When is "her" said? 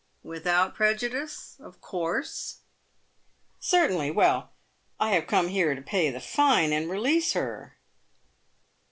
7.33-7.77